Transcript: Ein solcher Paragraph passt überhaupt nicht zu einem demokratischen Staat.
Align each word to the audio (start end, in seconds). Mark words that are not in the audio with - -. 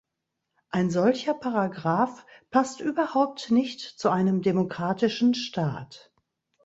Ein 0.71 0.89
solcher 0.89 1.35
Paragraph 1.35 2.25
passt 2.49 2.79
überhaupt 2.81 3.51
nicht 3.51 3.81
zu 3.81 4.09
einem 4.09 4.41
demokratischen 4.41 5.35
Staat. 5.35 6.11